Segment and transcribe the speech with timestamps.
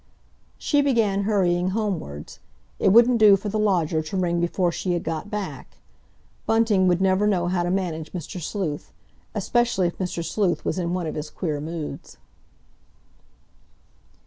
[0.57, 2.39] She began hurrying homewards;
[2.79, 5.77] it wouldn't do for the lodger to ring before she had got back.
[6.47, 8.41] Bunting would never know how to manage Mr.
[8.41, 8.91] Sleuth,
[9.35, 10.25] especially if Mr.
[10.25, 12.17] Sleuth was in one of his queer moods.